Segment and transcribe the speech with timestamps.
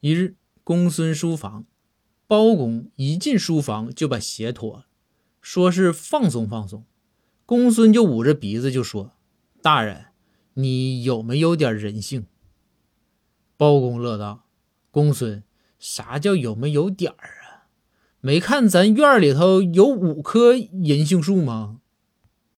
[0.00, 1.66] 一日，公孙书房，
[2.28, 4.86] 包公一进书房就把鞋脱了，
[5.40, 6.84] 说是放松放松。
[7.44, 9.10] 公孙就捂着鼻子就说
[9.60, 10.06] ：“大人，
[10.54, 12.26] 你有没有点人性？”
[13.58, 14.44] 包公乐道
[14.92, 15.42] ：“公孙，
[15.80, 17.66] 啥叫有没有点儿啊？
[18.20, 21.80] 没看咱院里头有五棵银杏树吗？”